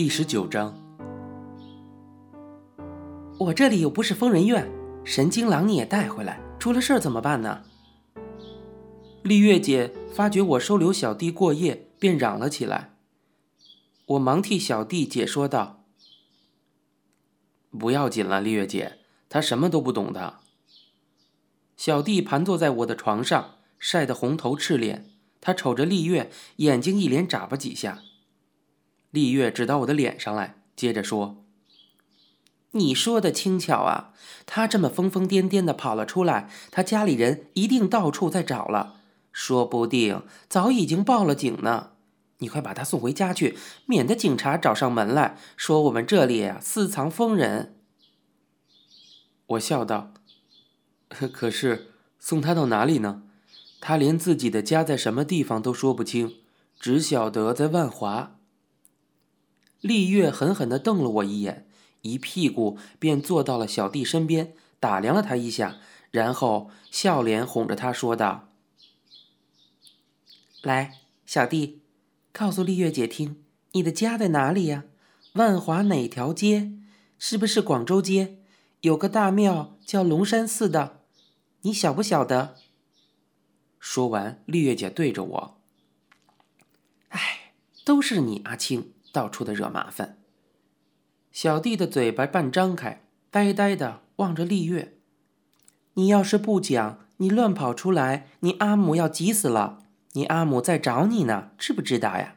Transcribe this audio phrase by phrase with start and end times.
[0.00, 0.74] 第十九章，
[3.38, 4.66] 我这里又不是疯人院，
[5.04, 7.64] 神经狼你也带回来，出了事儿怎么办呢？
[9.22, 12.94] 丽月姐发觉我收留小弟过夜，便嚷了起来。
[14.06, 15.84] 我忙替小弟解说道
[17.78, 20.38] ：“不要紧了，丽月姐，他什么都不懂的。”
[21.76, 25.10] 小弟盘坐在我的床上，晒得红头赤脸。
[25.42, 28.00] 他瞅着丽月，眼睛一连眨巴几下。
[29.10, 31.44] 丽月指到我的脸上来，接着说
[32.72, 34.14] ：“你说的轻巧啊！
[34.46, 39.00] 他这么疯疯癫癫的跑了出来，他家里人一定到处在找了，
[39.32, 41.90] 说不定早已经报了警呢。
[42.38, 47.76] 你快把他送回家去，免得警察找上门来说我们这里啊私藏疯人。”
[49.46, 50.14] 我笑道
[51.10, 53.24] ：“可是送他到哪里呢？”
[53.82, 56.34] 他连自己的家在什么地方都说不清，
[56.78, 58.36] 只晓得在万华。
[59.80, 61.66] 丽月狠狠地瞪了我一眼，
[62.02, 65.78] 一屁股便坐到了小弟身边，打量了他一下，
[66.10, 68.50] 然后笑脸哄着他说道
[70.62, 71.80] ：“来，小弟，
[72.32, 74.84] 告诉丽月姐听，你的家在哪里呀？
[75.34, 76.72] 万华哪条街？
[77.18, 78.38] 是不是广州街？
[78.80, 81.00] 有个大庙叫龙山寺的，
[81.62, 82.56] 你晓不晓得？”
[83.78, 85.60] 说完，丽月姐对着我
[87.08, 87.52] ：“哎，
[87.84, 90.18] 都是你阿青，到处的惹麻烦。”
[91.32, 94.96] 小弟的嘴巴半张开，呆呆的望着丽月
[95.94, 99.78] ：“你要是不讲，你乱跑出来，你阿母要急死了。
[100.12, 102.36] 你阿母在找你呢，知不知道呀？”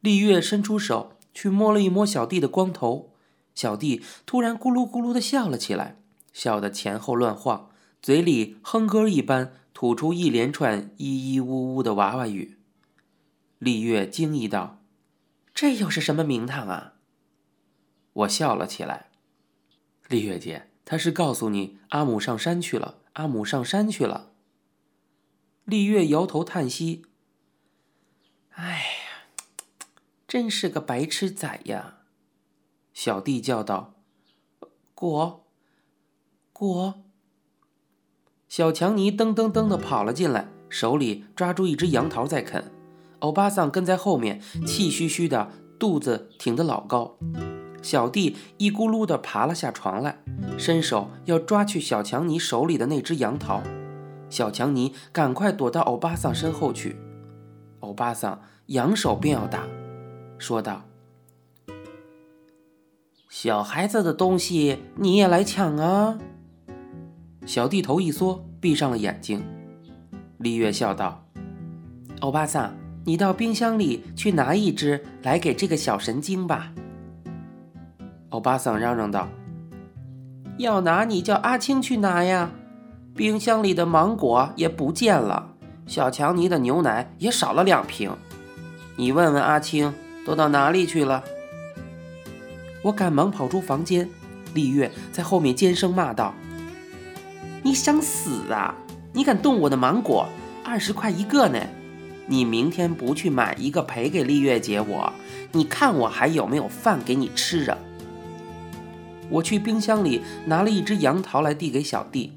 [0.00, 3.10] 丽月伸出手去摸了一摸小弟的光头，
[3.54, 5.96] 小弟突然咕噜咕噜的笑了起来，
[6.32, 9.52] 笑得前后乱晃，嘴里哼歌一般。
[9.74, 12.56] 吐出一连串咿咿呜呜的娃娃语，
[13.58, 14.78] 丽月惊异道
[15.54, 16.94] ：“这又是什么名堂啊？”
[18.12, 19.10] 我笑了起来。
[20.08, 24.32] 丽月姐，他是告诉你阿母上山去了，阿母上山去了。
[25.64, 27.06] 丽月摇头叹息
[28.50, 29.28] ：“哎呀，
[30.28, 32.00] 真是个白痴仔呀！”
[32.92, 33.94] 小弟叫道
[34.94, 35.46] ：“果，
[36.52, 37.02] 果。”
[38.46, 42.73] 小强尼噔噔噔的跑了进来，手里抓住一只杨桃在啃。
[43.24, 47.16] 欧巴桑跟在后面，气吁吁的，肚子挺得老高。
[47.80, 50.18] 小弟一咕噜地爬了下床来，
[50.58, 53.62] 伸手要抓去小强尼手里的那只杨桃。
[54.28, 56.98] 小强尼赶快躲到欧巴桑身后去。
[57.80, 59.66] 欧巴桑扬手便要打，
[60.36, 60.82] 说道
[63.30, 66.18] ：“小孩子的东西你也来抢啊！”
[67.46, 69.42] 小弟头一缩，闭上了眼睛。
[70.36, 71.24] 丽月笑道
[72.20, 76.72] ：“欧巴桑，你到冰箱里去拿一只来给这个小神经吧。”
[78.30, 79.28] 欧巴桑嚷嚷道
[80.58, 82.50] ：“要拿你叫阿青去拿呀！
[83.14, 85.54] 冰箱里的芒果也不见了，
[85.86, 88.10] 小强尼的牛奶也少了两瓶。
[88.96, 89.94] 你问问阿青
[90.26, 91.22] 都到哪里去了？”
[92.82, 94.08] 我赶忙跑出房间，
[94.52, 96.34] 丽月在后面尖声骂道。
[97.62, 98.74] 你想死啊！
[99.12, 100.28] 你敢动我的芒果？
[100.64, 101.58] 二十块一个呢！
[102.26, 105.12] 你明天不去买一个赔给丽月姐我，
[105.52, 107.76] 你看我还有没有饭给你吃啊？
[109.30, 112.32] 我去冰箱里拿了一只杨桃来递给小弟，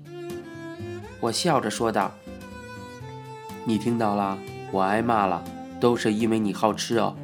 [1.19, 2.11] 我笑着说道
[3.65, 4.37] ：“你听到了？
[4.71, 5.43] 我挨骂了，
[5.79, 7.15] 都是因为你好吃哦。”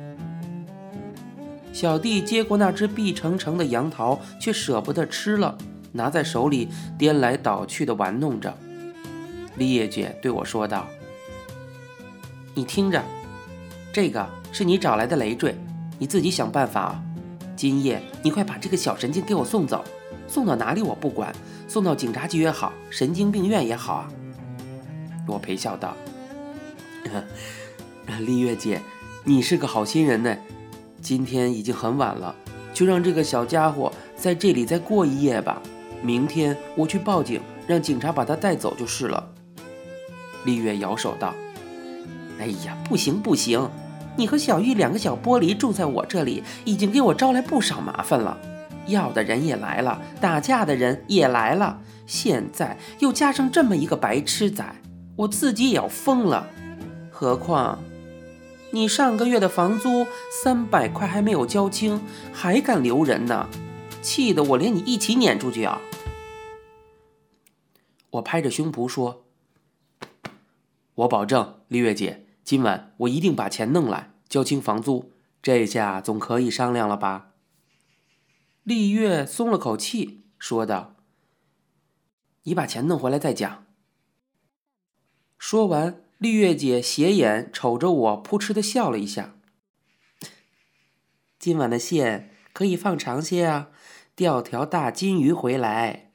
[1.74, 5.58] 小弟接过那只碧澄澄的杨桃，却舍不得吃了。
[5.92, 8.58] 拿在手里颠来倒去的玩弄着，
[9.58, 10.88] 丽叶姐对我说道
[12.56, 13.04] ：“你听着，
[13.92, 15.56] 这个是你找来的累赘，
[15.98, 17.04] 你自己想办法啊！
[17.56, 19.84] 今夜你快把这个小神经给我送走，
[20.28, 21.34] 送到哪里我不管，
[21.68, 24.08] 送到警察局也好，神经病院也好啊！”
[25.28, 25.96] 我陪笑道
[28.20, 28.82] ：“丽月姐，
[29.24, 30.38] 你是个好心人呢。
[31.02, 32.36] 今天已经很晚了，
[32.74, 35.62] 就让这个小家伙在这里再过一夜吧。”
[36.04, 39.32] 明天我去报警，让警察把他带走就是了。
[40.44, 41.34] 丽月摇手道
[42.44, 43.70] ：“哎呀，不行不行，
[44.18, 48.38] 你和小玉两个小玻璃住在我这里，已经给我招来不少麻烦了。
[48.88, 54.76] 要的人也来了，打架的人也来了，现在又加上这么一个白痴仔，
[55.16, 56.50] 我自己也要疯了。
[57.10, 57.82] 何况
[58.72, 60.06] 你上个月的房租
[60.44, 62.02] 三百块还没有交清，
[62.34, 63.48] 还敢留人呢？
[64.02, 65.80] 气得我连你一起撵出去啊！”
[68.12, 69.24] 我拍着胸脯说
[70.96, 77.32] ：“我保证，丽月姐，今晚我一定把钱弄来，交清房租，这下总可以商量了吧？
[78.64, 80.96] 丽月松了口气，说道
[82.44, 83.66] ：“你把钱弄回来再讲。”
[85.40, 89.36] 说完，丽月姐斜眼瞅着我，扑哧的笑了一下。
[91.40, 93.70] 今晚的线可以放长些啊，
[94.16, 96.12] 钓条大金鱼回来。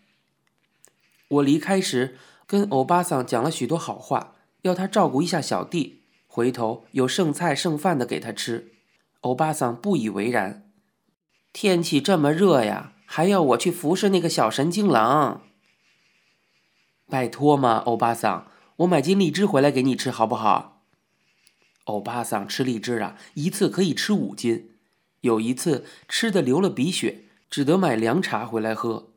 [1.28, 5.97] 我离开时，跟欧巴桑讲了许多好话，要他照顾一下小弟，
[6.38, 8.70] 回头有剩菜剩饭的给他吃。
[9.22, 10.70] 欧巴桑不以为然。
[11.52, 15.42] 天气这么热呀，还要我去服侍那个小神经狼？
[17.08, 18.46] 拜托嘛，欧巴桑，
[18.76, 20.84] 我买斤荔枝回来给你吃好不好？
[21.86, 24.70] 欧巴桑吃荔枝啊，一次可以吃五斤，
[25.22, 29.08] 有一次吃的流了鼻血，只得买凉茶回来喝。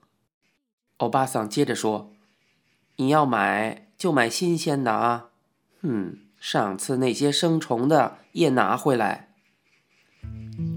[0.98, 2.14] 欧巴桑接着说
[2.98, 5.30] ：“你要买就买新鲜的啊，
[5.82, 9.30] 嗯，上次那些生虫的也拿回来。”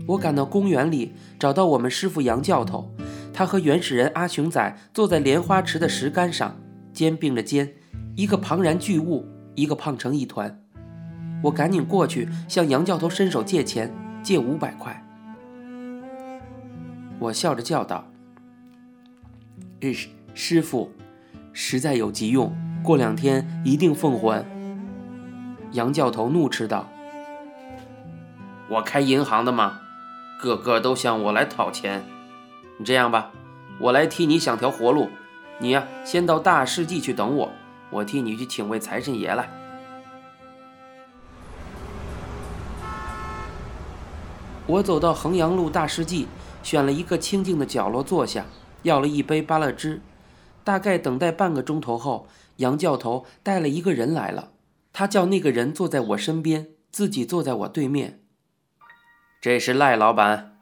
[0.08, 2.94] 我赶到公园里，找到我们师傅杨教头，
[3.32, 6.56] 他和原始人阿雄仔坐在莲花池的石杆上，
[6.92, 7.72] 肩并着肩，
[8.14, 10.62] 一个庞然巨物，一个胖成一团。
[11.44, 13.90] 我赶紧过去向杨教头伸手借钱，
[14.22, 15.02] 借五百块。
[17.18, 18.06] 我笑着叫道
[19.80, 20.92] ：“师师傅，
[21.54, 24.44] 实在有急用，过两天一定奉还。”
[25.74, 26.88] 杨教头怒斥道
[28.70, 29.80] ：“我开银行的吗？”
[30.40, 32.04] 个个都向我来讨钱，
[32.78, 33.32] 你这样吧，
[33.80, 35.08] 我来替你想条活路。
[35.58, 37.50] 你呀，先到大世纪去等我，
[37.90, 39.50] 我替你去请位财神爷来。
[44.66, 46.28] 我走到衡阳路大世纪，
[46.62, 48.44] 选了一个清静的角落坐下，
[48.84, 50.00] 要了一杯芭乐汁。
[50.62, 52.28] 大概等待半个钟头后，
[52.58, 54.50] 杨教头带了一个人来了，
[54.96, 58.20] 他叫那个人坐在我身边，自己坐在我对面。
[59.40, 60.56] 这是赖老板，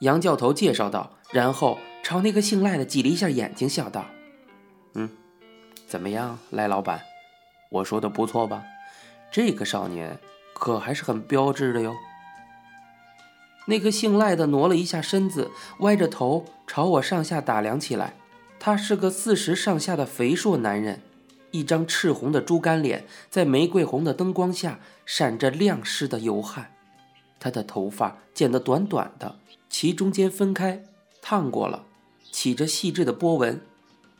[0.00, 4.06] 杨教头介绍道，然后朝那个姓赖的挤了一下眼睛，笑道
[4.96, 5.10] ：“嗯，
[5.86, 7.02] 怎么样，赖老板？
[7.70, 8.64] 我说的不错吧？
[9.30, 10.18] 这个少年
[10.54, 11.94] 可还是很标致的哟。”
[13.68, 15.50] 那个姓赖的挪了一下身子，
[15.80, 18.14] 歪着头朝我上下打量起来。
[18.58, 21.02] 他是个四十上下的肥硕男人，
[21.50, 26.74] 一张赤红的猪肝脸，在玫瑰红的灯光下闪着亮湿的油汗。
[27.40, 29.38] 他的头发剪得短短的，
[29.70, 30.82] 其中间分开，
[31.22, 31.84] 烫过了，
[32.30, 33.60] 起着细致的波纹。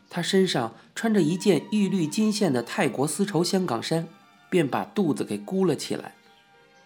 [0.09, 4.07] 他身上穿着一件玉绿金线的泰国丝绸香港衫，
[4.49, 6.15] 便把肚子给箍了起来。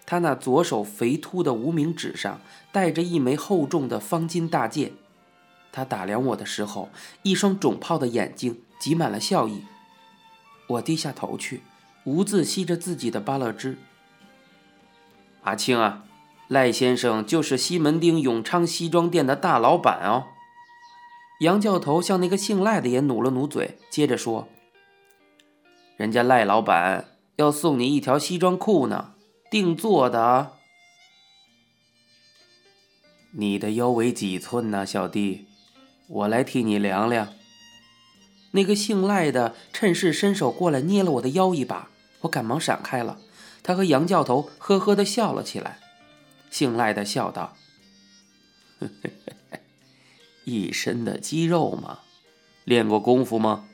[0.05, 2.41] 他那左手肥秃的无名指上
[2.73, 4.91] 戴着一枚厚重的方金大戒。
[5.71, 6.89] 他打量我的时候，
[7.21, 9.63] 一双肿泡的眼睛挤满了笑意。
[10.67, 11.61] 我低下头去，
[12.03, 13.77] 无字吸着自己的芭乐汁。
[15.43, 16.05] 阿青啊！
[16.49, 20.25] 赖先生就是西门町永昌西装店的大老板哦。
[21.39, 24.47] 杨教头向那个姓赖的也努了努嘴，接着说
[25.97, 27.05] ：“人家赖老板
[27.37, 29.15] 要送你一条西装裤呢，
[29.49, 30.53] 定做的。
[33.31, 35.47] 你的腰围几寸呢，小弟？
[36.07, 37.29] 我来替你量量。”
[38.55, 41.89] 那个姓赖的趁势伸手过来捏了我的腰一把，
[42.21, 43.19] 我赶忙闪开了。
[43.61, 45.79] 他和杨教头呵呵的笑了起来。
[46.49, 47.55] 姓赖的笑道
[50.45, 51.99] ：“一身的肌肉嘛，
[52.63, 53.65] 练过功夫吗？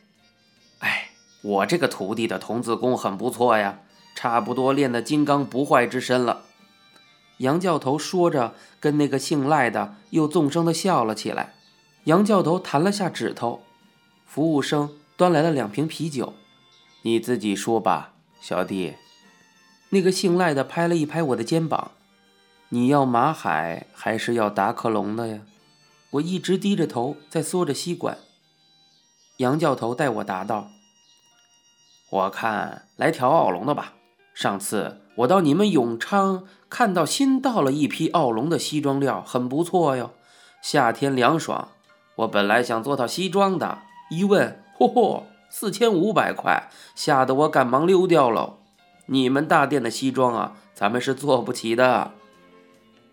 [0.80, 1.10] 哎，
[1.42, 3.82] 我这个徒弟的童子功很不错呀，
[4.16, 6.46] 差不多练的金刚不坏之身了。”
[7.40, 11.56] 杨教头说着，跟那个姓赖的又纵声的笑了起来。
[12.06, 13.64] 杨教头弹了下指头，
[14.30, 16.36] 服务生端来了两瓶啤酒。
[17.02, 18.94] 你自己说吧，小弟。
[19.90, 21.92] 那个姓赖的拍了一拍我的肩膀。
[22.70, 25.40] 你要马海还是要达克隆的呀？
[26.12, 28.20] 我一直低着头在嗦着吸管。
[29.38, 30.70] 杨教头带我答道
[32.12, 33.94] ：“我看来条奥龙的吧。
[34.36, 40.14] 上次我到你们永昌看到新到了一批奥龙的西装料，很不错哟。
[40.62, 41.70] 夏天凉爽。
[42.18, 48.58] 我本来想做套西装的，一问，嚯嚯，四千五百块，吓得我赶忙溜掉了。
[49.06, 52.12] 你们大店的西装啊，咱们是做不起的。”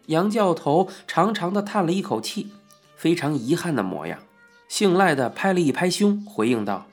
[0.06, 2.52] 杨教头长长的叹了一口气，
[2.96, 4.20] 非常遗憾的模样。
[4.68, 6.86] 姓赖的拍了一拍胸，回应道：“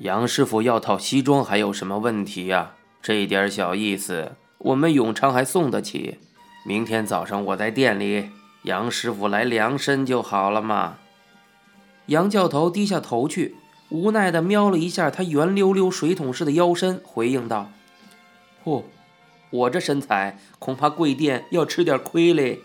[0.00, 2.72] 杨师傅要套西装还有什么问题呀？
[3.00, 6.18] 这点小意思，我们永昌还送得起。
[6.64, 8.30] 明天早上我在店里，
[8.62, 10.98] 杨师傅来量身就好了嘛。”
[12.06, 13.56] 杨教头低下头去，
[13.88, 17.70] 无奈的瞄了一下他圆溜溜水桶似的腰身，回应道
[18.64, 18.84] ：“嚯，
[19.50, 22.60] 我这身材恐怕贵店要吃点亏嘞。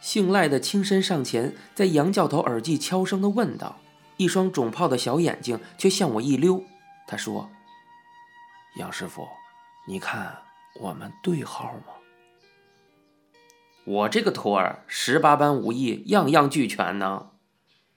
[0.00, 3.78] 姓赖的轻身上前，在杨教头耳际悄声地问道，
[4.16, 6.62] 一双肿泡的小眼睛却向我一溜。
[7.06, 7.48] 他说
[8.76, 9.26] ：“杨师傅，
[9.86, 10.38] 你看
[10.80, 11.94] 我们对号吗？”
[13.86, 17.30] 我这个徒儿十八般武艺，样样俱全呢。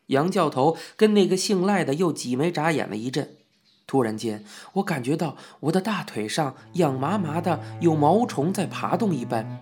[0.08, 3.36] 杨教头跟那个姓赖的又挤眉眨眼了一阵。
[3.86, 9.62] 突然间，我感觉到我的大腿上痒麻麻的，有毛虫在爬动一般。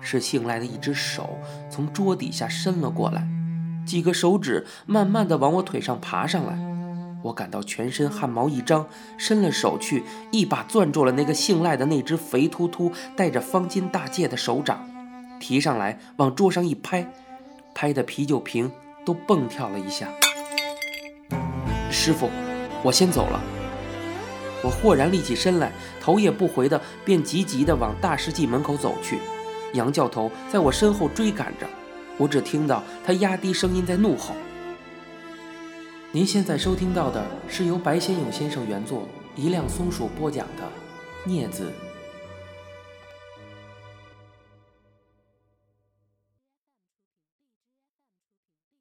[0.00, 1.38] 是姓赖的一只手
[1.70, 3.28] 从桌底下伸了过来，
[3.86, 6.58] 几个手指慢慢的往我腿上爬上来，
[7.22, 10.02] 我感到全身汗毛一张，伸了手去，
[10.32, 14.88] 一把攥住了那个姓赖的那只肥秃秃、戴着方巾大戒的手掌，
[15.38, 17.12] 提上来往桌上一拍，
[17.74, 18.72] 拍的啤酒瓶
[19.04, 20.08] 都蹦跳了一下。
[21.90, 22.30] 师傅，
[22.82, 23.40] 我先走了。
[24.62, 29.18] 我豁然立起身来，头也不回的便急急的往大世纪门口走去。
[29.74, 31.66] 杨教头在我身后追赶着，
[32.16, 34.34] 我只听到他压低声音在怒吼。
[36.12, 40.62] 您现在收听到的是由白先勇先生原作、一辆松鼠播讲的
[41.28, 41.72] 《镊子》。